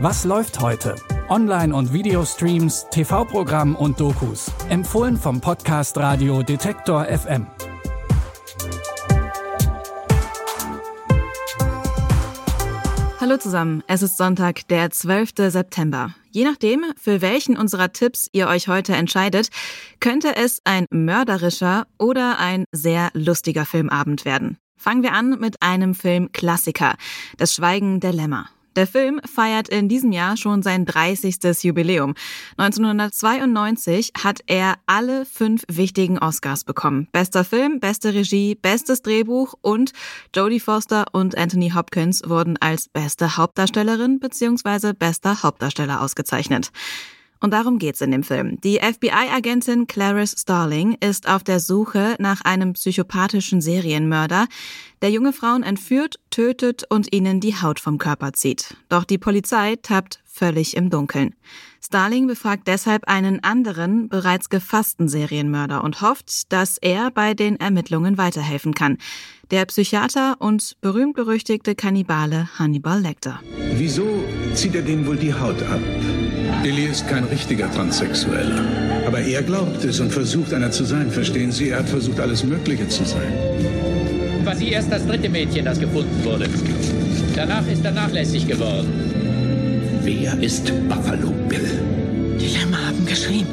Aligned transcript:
Was 0.00 0.24
läuft 0.24 0.60
heute? 0.60 0.94
Online- 1.28 1.74
und 1.74 1.92
Videostreams, 1.92 2.86
TV-Programm 2.92 3.74
und 3.74 3.98
Dokus. 3.98 4.48
Empfohlen 4.68 5.16
vom 5.16 5.40
Podcast 5.40 5.98
Radio 5.98 6.44
Detektor 6.44 7.04
FM. 7.06 7.48
Hallo 13.20 13.38
zusammen, 13.38 13.82
es 13.88 14.02
ist 14.02 14.16
Sonntag, 14.16 14.68
der 14.68 14.90
12. 14.90 15.30
September. 15.48 16.14
Je 16.30 16.44
nachdem, 16.44 16.84
für 16.96 17.20
welchen 17.20 17.56
unserer 17.56 17.92
Tipps 17.92 18.28
ihr 18.30 18.46
euch 18.46 18.68
heute 18.68 18.94
entscheidet, 18.94 19.48
könnte 19.98 20.36
es 20.36 20.60
ein 20.62 20.86
mörderischer 20.90 21.88
oder 21.98 22.38
ein 22.38 22.66
sehr 22.70 23.10
lustiger 23.14 23.66
Filmabend 23.66 24.24
werden. 24.24 24.58
Fangen 24.76 25.02
wir 25.02 25.12
an 25.12 25.40
mit 25.40 25.60
einem 25.60 25.96
Filmklassiker, 25.96 26.94
Das 27.36 27.52
Schweigen 27.52 27.98
der 27.98 28.12
Lämmer. 28.12 28.48
Der 28.78 28.86
Film 28.86 29.20
feiert 29.24 29.68
in 29.68 29.88
diesem 29.88 30.12
Jahr 30.12 30.36
schon 30.36 30.62
sein 30.62 30.86
30. 30.86 31.64
Jubiläum. 31.64 32.14
1992 32.58 34.12
hat 34.22 34.38
er 34.46 34.76
alle 34.86 35.26
fünf 35.26 35.64
wichtigen 35.66 36.20
Oscars 36.20 36.62
bekommen. 36.62 37.08
Bester 37.10 37.42
Film, 37.42 37.80
beste 37.80 38.14
Regie, 38.14 38.54
bestes 38.54 39.02
Drehbuch 39.02 39.54
und 39.62 39.90
Jodie 40.32 40.60
Foster 40.60 41.06
und 41.10 41.36
Anthony 41.36 41.70
Hopkins 41.70 42.22
wurden 42.24 42.56
als 42.56 42.88
beste 42.88 43.36
Hauptdarstellerin 43.36 44.20
bzw. 44.20 44.92
bester 44.92 45.42
Hauptdarsteller 45.42 46.00
ausgezeichnet. 46.00 46.70
Und 47.40 47.52
darum 47.52 47.78
geht's 47.78 48.00
in 48.00 48.10
dem 48.10 48.24
Film. 48.24 48.60
Die 48.62 48.80
FBI-Agentin 48.80 49.86
Clarice 49.86 50.34
Starling 50.38 50.96
ist 51.00 51.28
auf 51.28 51.44
der 51.44 51.60
Suche 51.60 52.16
nach 52.18 52.40
einem 52.40 52.72
psychopathischen 52.72 53.60
Serienmörder, 53.60 54.46
der 55.02 55.10
junge 55.10 55.32
Frauen 55.32 55.62
entführt, 55.62 56.16
tötet 56.30 56.84
und 56.88 57.12
ihnen 57.14 57.40
die 57.40 57.54
Haut 57.54 57.78
vom 57.78 57.98
Körper 57.98 58.32
zieht. 58.32 58.76
Doch 58.88 59.04
die 59.04 59.18
Polizei 59.18 59.76
tappt 59.80 60.20
völlig 60.24 60.76
im 60.76 60.90
Dunkeln. 60.90 61.34
Starling 61.80 62.26
befragt 62.26 62.66
deshalb 62.66 63.06
einen 63.06 63.42
anderen, 63.44 64.08
bereits 64.08 64.48
gefassten 64.50 65.08
Serienmörder 65.08 65.84
und 65.84 66.00
hofft, 66.02 66.52
dass 66.52 66.76
er 66.78 67.10
bei 67.10 67.34
den 67.34 67.58
Ermittlungen 67.60 68.18
weiterhelfen 68.18 68.74
kann. 68.74 68.98
Der 69.50 69.64
Psychiater 69.66 70.36
und 70.40 70.76
berühmt-berüchtigte 70.80 71.74
Kannibale 71.74 72.48
Hannibal 72.58 73.00
Lecter. 73.00 73.40
Wieso 73.74 74.24
zieht 74.54 74.74
er 74.74 74.82
denen 74.82 75.06
wohl 75.06 75.16
die 75.16 75.32
Haut 75.32 75.62
ab? 75.62 75.80
Billy 76.62 76.86
ist 76.86 77.06
kein 77.06 77.24
richtiger 77.24 77.70
Transsexueller. 77.70 78.64
Aber 79.06 79.20
er 79.20 79.42
glaubt 79.42 79.84
es 79.84 80.00
und 80.00 80.12
versucht 80.12 80.52
einer 80.52 80.70
zu 80.70 80.84
sein, 80.84 81.10
verstehen 81.10 81.52
Sie? 81.52 81.70
Er 81.70 81.78
hat 81.78 81.88
versucht, 81.88 82.18
alles 82.20 82.44
Mögliche 82.44 82.88
zu 82.88 83.04
sein. 83.04 83.32
War 84.44 84.56
sie 84.56 84.70
erst 84.70 84.90
das 84.90 85.06
dritte 85.06 85.28
Mädchen, 85.28 85.64
das 85.64 85.78
gefunden 85.78 86.24
wurde. 86.24 86.48
Danach 87.34 87.66
ist 87.68 87.84
er 87.84 87.92
nachlässig 87.92 88.46
geworden. 88.46 88.88
Wer 90.02 90.38
ist 90.40 90.72
Buffalo 90.88 91.30
Bill? 91.48 91.68
Die 92.40 92.58
Lämmer 92.58 92.86
haben 92.86 93.06
geschrien. 93.06 93.46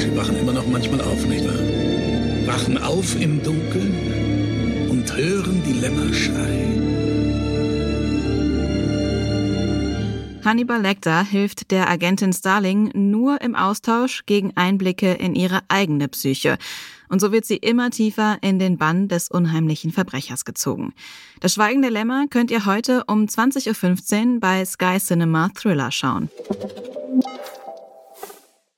Sie 0.00 0.16
wachen 0.16 0.38
immer 0.38 0.52
noch 0.52 0.66
manchmal 0.66 1.00
auf, 1.02 1.26
nicht 1.26 1.44
wahr? 1.44 1.54
Wachen 2.46 2.78
auf 2.78 3.20
im 3.20 3.42
Dunkeln 3.42 4.88
und 4.88 5.16
hören 5.16 5.62
die 5.66 5.80
Lämmer 5.80 6.12
schreien. 6.12 6.79
Hannibal 10.42 10.80
Lecter 10.80 11.22
hilft 11.22 11.70
der 11.70 11.90
Agentin 11.90 12.32
Starling 12.32 12.90
nur 12.94 13.42
im 13.42 13.54
Austausch 13.54 14.24
gegen 14.24 14.56
Einblicke 14.56 15.12
in 15.12 15.34
ihre 15.34 15.60
eigene 15.68 16.08
Psyche. 16.08 16.56
Und 17.10 17.20
so 17.20 17.30
wird 17.30 17.44
sie 17.44 17.56
immer 17.56 17.90
tiefer 17.90 18.38
in 18.40 18.58
den 18.58 18.78
Bann 18.78 19.08
des 19.08 19.30
unheimlichen 19.30 19.92
Verbrechers 19.92 20.46
gezogen. 20.46 20.94
Das 21.40 21.54
Schweigen 21.54 21.82
der 21.82 21.90
Lämmer 21.90 22.26
könnt 22.28 22.50
ihr 22.50 22.64
heute 22.64 23.04
um 23.06 23.24
20.15 23.24 24.34
Uhr 24.34 24.40
bei 24.40 24.64
Sky 24.64 24.98
Cinema 24.98 25.50
Thriller 25.54 25.90
schauen. 25.90 26.30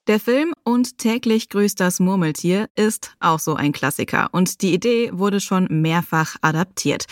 Der 0.09 0.19
Film 0.19 0.53
und 0.65 0.99
täglich 0.99 1.49
grüßt 1.49 1.79
das 1.79 2.01
Murmeltier 2.01 2.69
ist 2.75 3.15
auch 3.21 3.39
so 3.39 3.55
ein 3.55 3.73
Klassiker 3.73 4.29
und 4.33 4.63
die 4.63 4.75
Idee 4.75 5.11
wurde 5.13 5.41
schon 5.41 5.67
mehrfach 5.71 6.37
adaptiert. 6.41 7.07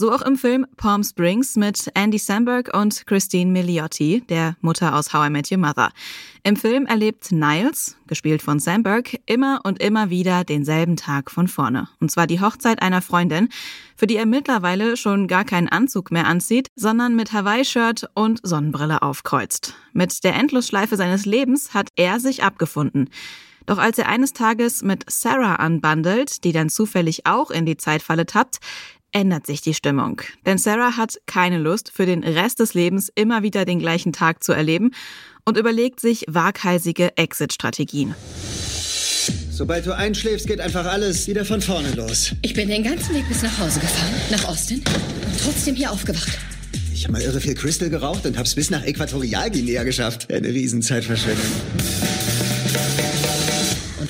So 0.00 0.12
auch 0.12 0.22
im 0.22 0.36
Film 0.36 0.64
Palm 0.76 1.02
Springs 1.02 1.56
mit 1.56 1.90
Andy 1.94 2.18
Samberg 2.18 2.72
und 2.72 3.04
Christine 3.08 3.50
Milioti, 3.50 4.22
der 4.28 4.56
Mutter 4.60 4.94
aus 4.94 5.12
How 5.12 5.26
I 5.26 5.30
Met 5.30 5.50
Your 5.50 5.58
Mother. 5.58 5.90
Im 6.44 6.54
Film 6.54 6.86
erlebt 6.86 7.32
Niles, 7.32 7.96
gespielt 8.06 8.40
von 8.40 8.60
Samberg, 8.60 9.18
immer 9.26 9.60
und 9.64 9.82
immer 9.82 10.08
wieder 10.08 10.44
denselben 10.44 10.94
Tag 10.94 11.32
von 11.32 11.48
vorne. 11.48 11.88
Und 11.98 12.12
zwar 12.12 12.28
die 12.28 12.40
Hochzeit 12.40 12.80
einer 12.80 13.02
Freundin, 13.02 13.48
für 13.96 14.06
die 14.06 14.14
er 14.14 14.26
mittlerweile 14.26 14.96
schon 14.96 15.26
gar 15.26 15.44
keinen 15.44 15.68
Anzug 15.68 16.12
mehr 16.12 16.28
anzieht, 16.28 16.68
sondern 16.76 17.16
mit 17.16 17.32
Hawaii-Shirt 17.32 18.08
und 18.14 18.38
Sonnenbrille 18.44 19.02
aufkreuzt. 19.02 19.74
Mit 19.92 20.22
der 20.22 20.36
Endlosschleife 20.36 20.96
seines 20.96 21.26
Lebens 21.26 21.74
hat 21.74 21.88
er 21.96 22.20
sich 22.20 22.44
abgefunden. 22.44 22.87
Doch 23.66 23.78
als 23.78 23.98
er 23.98 24.08
eines 24.08 24.32
Tages 24.32 24.82
mit 24.82 25.04
Sarah 25.10 25.56
anbandelt, 25.56 26.44
die 26.44 26.52
dann 26.52 26.70
zufällig 26.70 27.26
auch 27.26 27.50
in 27.50 27.66
die 27.66 27.76
Zeitfalle 27.76 28.24
tappt, 28.24 28.58
ändert 29.12 29.46
sich 29.46 29.60
die 29.60 29.74
Stimmung. 29.74 30.22
Denn 30.46 30.58
Sarah 30.58 30.96
hat 30.96 31.20
keine 31.26 31.58
Lust, 31.58 31.90
für 31.94 32.06
den 32.06 32.24
Rest 32.24 32.60
des 32.60 32.74
Lebens 32.74 33.10
immer 33.14 33.42
wieder 33.42 33.64
den 33.64 33.78
gleichen 33.78 34.12
Tag 34.12 34.42
zu 34.42 34.52
erleben 34.52 34.92
und 35.44 35.56
überlegt 35.56 36.00
sich 36.00 36.24
waghalsige 36.28 37.16
Exit-Strategien. 37.16 38.14
Sobald 39.50 39.86
du 39.86 39.94
einschläfst, 39.94 40.46
geht 40.46 40.60
einfach 40.60 40.86
alles 40.86 41.26
wieder 41.26 41.44
von 41.44 41.60
vorne 41.60 41.90
los. 41.92 42.32
Ich 42.42 42.54
bin 42.54 42.68
den 42.68 42.84
ganzen 42.84 43.14
Weg 43.14 43.26
bis 43.28 43.42
nach 43.42 43.58
Hause 43.58 43.80
gefahren, 43.80 44.14
nach 44.30 44.44
Austin, 44.46 44.78
und 44.78 45.40
trotzdem 45.42 45.74
hier 45.74 45.90
aufgewacht. 45.90 46.38
Ich 46.94 47.04
habe 47.04 47.14
mal 47.14 47.22
irre 47.22 47.40
viel 47.40 47.54
Crystal 47.54 47.90
geraucht 47.90 48.24
und 48.24 48.38
hab's 48.38 48.54
bis 48.54 48.70
nach 48.70 48.84
Äquatorialguinea 48.84 49.82
geschafft. 49.82 50.32
Eine 50.32 50.48
Riesenzeitverschwendung. 50.48 51.44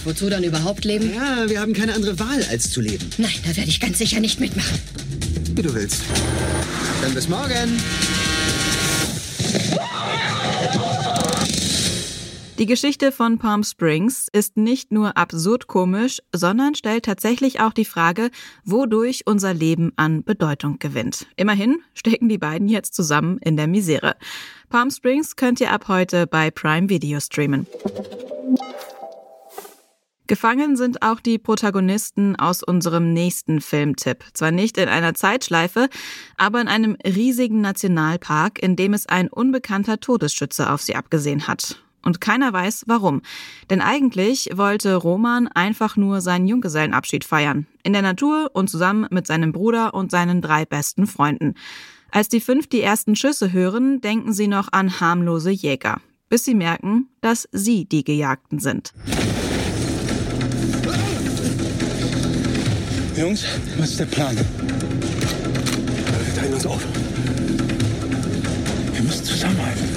Wozu 0.08 0.30
dann 0.30 0.42
überhaupt 0.42 0.86
leben? 0.86 1.12
Ja, 1.14 1.50
wir 1.50 1.60
haben 1.60 1.74
keine 1.74 1.92
andere 1.92 2.18
Wahl, 2.18 2.42
als 2.50 2.70
zu 2.70 2.80
leben. 2.80 3.10
Nein, 3.18 3.34
da 3.44 3.54
werde 3.54 3.68
ich 3.68 3.78
ganz 3.78 3.98
sicher 3.98 4.20
nicht 4.20 4.40
mitmachen. 4.40 4.78
Wie 5.54 5.60
du 5.60 5.74
willst. 5.74 6.02
Dann 7.02 7.12
bis 7.12 7.28
morgen. 7.28 7.78
Die 12.58 12.64
Geschichte 12.64 13.12
von 13.12 13.36
Palm 13.36 13.62
Springs 13.62 14.28
ist 14.32 14.56
nicht 14.56 14.92
nur 14.92 15.18
absurd 15.18 15.66
komisch, 15.66 16.20
sondern 16.34 16.74
stellt 16.74 17.04
tatsächlich 17.04 17.60
auch 17.60 17.74
die 17.74 17.84
Frage, 17.84 18.30
wodurch 18.64 19.24
unser 19.26 19.52
Leben 19.52 19.92
an 19.96 20.24
Bedeutung 20.24 20.78
gewinnt. 20.78 21.26
Immerhin 21.36 21.82
stecken 21.92 22.30
die 22.30 22.38
beiden 22.38 22.68
jetzt 22.68 22.94
zusammen 22.94 23.36
in 23.44 23.58
der 23.58 23.66
Misere. 23.66 24.16
Palm 24.70 24.90
Springs 24.90 25.36
könnt 25.36 25.60
ihr 25.60 25.70
ab 25.70 25.86
heute 25.88 26.26
bei 26.26 26.50
Prime 26.50 26.88
Video 26.88 27.20
streamen. 27.20 27.66
Gefangen 30.28 30.76
sind 30.76 31.00
auch 31.00 31.20
die 31.20 31.38
Protagonisten 31.38 32.36
aus 32.36 32.62
unserem 32.62 33.14
nächsten 33.14 33.62
Filmtipp. 33.62 34.24
Zwar 34.34 34.50
nicht 34.50 34.76
in 34.76 34.90
einer 34.90 35.14
Zeitschleife, 35.14 35.88
aber 36.36 36.60
in 36.60 36.68
einem 36.68 36.98
riesigen 37.02 37.62
Nationalpark, 37.62 38.62
in 38.62 38.76
dem 38.76 38.92
es 38.92 39.06
ein 39.06 39.28
unbekannter 39.28 40.00
Todesschütze 40.00 40.70
auf 40.70 40.82
sie 40.82 40.96
abgesehen 40.96 41.48
hat. 41.48 41.82
Und 42.04 42.20
keiner 42.20 42.52
weiß 42.52 42.84
warum. 42.86 43.22
Denn 43.70 43.80
eigentlich 43.80 44.50
wollte 44.52 44.96
Roman 44.96 45.48
einfach 45.48 45.96
nur 45.96 46.20
seinen 46.20 46.46
Junggesellenabschied 46.46 47.24
feiern. 47.24 47.66
In 47.82 47.94
der 47.94 48.02
Natur 48.02 48.50
und 48.52 48.68
zusammen 48.68 49.06
mit 49.10 49.26
seinem 49.26 49.52
Bruder 49.52 49.94
und 49.94 50.10
seinen 50.10 50.42
drei 50.42 50.66
besten 50.66 51.06
Freunden. 51.06 51.54
Als 52.10 52.28
die 52.28 52.42
fünf 52.42 52.66
die 52.66 52.82
ersten 52.82 53.16
Schüsse 53.16 53.54
hören, 53.54 54.02
denken 54.02 54.34
sie 54.34 54.46
noch 54.46 54.72
an 54.72 55.00
harmlose 55.00 55.50
Jäger. 55.50 56.02
Bis 56.28 56.44
sie 56.44 56.54
merken, 56.54 57.08
dass 57.22 57.48
sie 57.52 57.86
die 57.86 58.04
Gejagten 58.04 58.58
sind. 58.58 58.92
Jungs, 63.18 63.44
was 63.78 63.90
ist 63.90 63.98
der 63.98 64.04
Plan? 64.04 64.36
Wir 64.36 66.34
teilen 66.40 66.54
uns 66.54 66.64
auf. 66.64 66.80
Wir 68.92 69.02
müssen 69.02 69.24
zusammenhalten. 69.24 69.88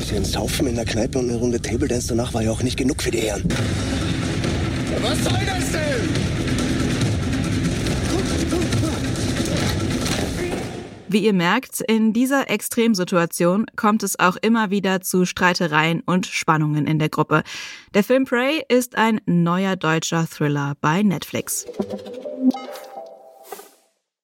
Bisschen 0.00 0.24
Saufen 0.24 0.66
in 0.66 0.74
der 0.74 0.84
Kneipe 0.84 1.20
und 1.20 1.30
eine 1.30 1.38
Runde 1.38 1.62
Table 1.62 1.86
Dance 1.86 2.08
danach 2.08 2.34
war 2.34 2.42
ja 2.42 2.50
auch 2.50 2.64
nicht 2.64 2.76
genug 2.76 3.00
für 3.04 3.12
die 3.12 3.20
Herren. 3.20 3.44
Was 5.00 5.22
soll 5.22 5.38
das 5.46 5.70
denn? 5.70 6.36
Wie 11.08 11.24
ihr 11.24 11.32
merkt, 11.32 11.80
in 11.80 12.12
dieser 12.12 12.50
Extremsituation 12.50 13.66
kommt 13.76 14.02
es 14.02 14.18
auch 14.18 14.36
immer 14.36 14.70
wieder 14.70 15.00
zu 15.00 15.24
Streitereien 15.24 16.02
und 16.04 16.26
Spannungen 16.26 16.86
in 16.86 16.98
der 16.98 17.08
Gruppe. 17.08 17.44
Der 17.94 18.02
Film 18.02 18.24
Prey 18.24 18.64
ist 18.68 18.96
ein 18.96 19.20
neuer 19.26 19.76
deutscher 19.76 20.26
Thriller 20.26 20.74
bei 20.80 21.02
Netflix. 21.02 21.66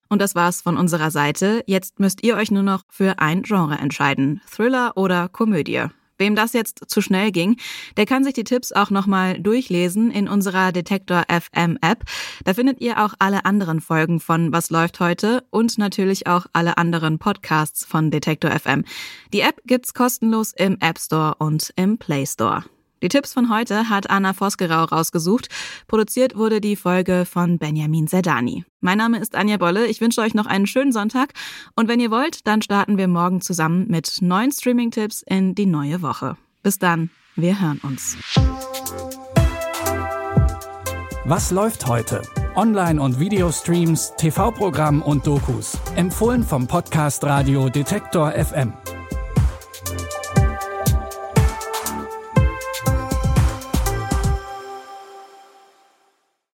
Und 0.08 0.20
das 0.20 0.34
war's 0.34 0.60
von 0.60 0.76
unserer 0.76 1.10
Seite. 1.10 1.62
Jetzt 1.66 2.00
müsst 2.00 2.22
ihr 2.24 2.36
euch 2.36 2.50
nur 2.50 2.64
noch 2.64 2.82
für 2.90 3.18
ein 3.20 3.42
Genre 3.42 3.76
entscheiden. 3.76 4.42
Thriller 4.50 4.96
oder 4.96 5.28
Komödie. 5.28 5.86
Wem 6.22 6.36
das 6.36 6.52
jetzt 6.52 6.84
zu 6.86 7.00
schnell 7.00 7.32
ging, 7.32 7.56
der 7.96 8.06
kann 8.06 8.22
sich 8.22 8.32
die 8.32 8.44
Tipps 8.44 8.70
auch 8.70 8.90
nochmal 8.90 9.40
durchlesen 9.40 10.12
in 10.12 10.28
unserer 10.28 10.70
Detektor 10.70 11.24
FM 11.28 11.78
App. 11.80 12.04
Da 12.44 12.54
findet 12.54 12.80
ihr 12.80 13.04
auch 13.04 13.14
alle 13.18 13.44
anderen 13.44 13.80
Folgen 13.80 14.20
von 14.20 14.52
Was 14.52 14.70
läuft 14.70 15.00
heute 15.00 15.42
und 15.50 15.78
natürlich 15.78 16.28
auch 16.28 16.46
alle 16.52 16.78
anderen 16.78 17.18
Podcasts 17.18 17.84
von 17.84 18.12
Detektor 18.12 18.52
FM. 18.52 18.84
Die 19.32 19.40
App 19.40 19.62
gibt's 19.64 19.94
kostenlos 19.94 20.52
im 20.52 20.76
App 20.78 21.00
Store 21.00 21.34
und 21.40 21.72
im 21.74 21.98
Play 21.98 22.24
Store. 22.24 22.62
Die 23.02 23.08
Tipps 23.08 23.34
von 23.34 23.50
heute 23.50 23.88
hat 23.88 24.10
Anna 24.10 24.32
Vosgerau 24.32 24.84
rausgesucht. 24.84 25.48
Produziert 25.88 26.36
wurde 26.36 26.60
die 26.60 26.76
Folge 26.76 27.24
von 27.28 27.58
Benjamin 27.58 28.06
Zerdani. 28.06 28.64
Mein 28.80 28.98
Name 28.98 29.18
ist 29.18 29.34
Anja 29.34 29.56
Bolle. 29.56 29.86
Ich 29.86 30.00
wünsche 30.00 30.20
euch 30.20 30.34
noch 30.34 30.46
einen 30.46 30.68
schönen 30.68 30.92
Sonntag. 30.92 31.32
Und 31.74 31.88
wenn 31.88 31.98
ihr 31.98 32.12
wollt, 32.12 32.46
dann 32.46 32.62
starten 32.62 32.98
wir 32.98 33.08
morgen 33.08 33.40
zusammen 33.40 33.88
mit 33.88 34.18
neuen 34.20 34.52
Streaming-Tipps 34.52 35.22
in 35.22 35.56
die 35.56 35.66
neue 35.66 36.00
Woche. 36.00 36.36
Bis 36.62 36.78
dann. 36.78 37.10
Wir 37.34 37.60
hören 37.60 37.80
uns. 37.82 38.16
Was 41.24 41.50
läuft 41.50 41.86
heute? 41.86 42.22
Online- 42.54 43.00
und 43.00 43.18
Videostreams, 43.18 44.12
TV-Programm 44.16 45.02
und 45.02 45.26
Dokus. 45.26 45.78
Empfohlen 45.96 46.44
vom 46.44 46.68
Podcast 46.68 47.24
Radio 47.24 47.68
Detektor 47.68 48.32
FM. 48.32 48.74